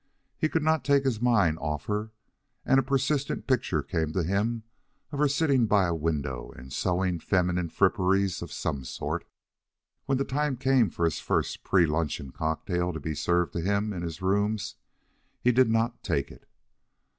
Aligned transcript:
He 0.35 0.49
could 0.49 0.63
not 0.63 0.83
take 0.83 1.03
his 1.05 1.21
mind 1.21 1.59
off 1.59 1.83
of 1.83 1.85
her, 1.85 2.11
and 2.65 2.79
a 2.79 2.81
persistent 2.81 3.45
picture 3.45 3.83
came 3.83 4.13
to 4.13 4.23
him 4.23 4.63
of 5.11 5.19
her 5.19 5.27
sitting 5.27 5.67
by 5.67 5.85
a 5.85 5.93
window 5.93 6.51
and 6.55 6.73
sewing 6.73 7.19
feminine 7.19 7.69
fripperies 7.69 8.41
of 8.41 8.51
some 8.51 8.83
sort. 8.83 9.27
When 10.07 10.17
the 10.17 10.25
time 10.25 10.57
came 10.57 10.89
for 10.89 11.05
his 11.05 11.19
first 11.19 11.63
pre 11.63 11.85
luncheon 11.85 12.31
cocktail 12.31 12.91
to 12.93 12.99
be 12.99 13.13
served 13.13 13.53
to 13.53 13.61
him 13.61 13.93
in 13.93 14.01
his 14.01 14.23
rooms, 14.23 14.73
he 15.39 15.51
did 15.51 15.69
not 15.69 16.03
take 16.03 16.31
it. 16.31 16.49